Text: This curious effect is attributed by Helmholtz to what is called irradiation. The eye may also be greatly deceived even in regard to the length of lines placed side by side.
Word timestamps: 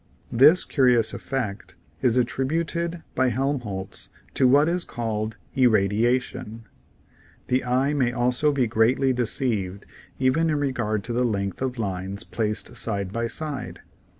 This 0.31 0.63
curious 0.63 1.13
effect 1.13 1.75
is 2.01 2.17
attributed 2.17 3.03
by 3.13 3.29
Helmholtz 3.29 4.09
to 4.33 4.47
what 4.47 4.67
is 4.67 4.83
called 4.83 5.37
irradiation. 5.53 6.63
The 7.49 7.63
eye 7.63 7.93
may 7.93 8.11
also 8.11 8.51
be 8.51 8.65
greatly 8.65 9.13
deceived 9.13 9.85
even 10.17 10.49
in 10.49 10.55
regard 10.57 11.03
to 11.03 11.13
the 11.13 11.21
length 11.23 11.61
of 11.61 11.77
lines 11.77 12.23
placed 12.23 12.75
side 12.75 13.13
by 13.13 13.27
side. 13.27 13.81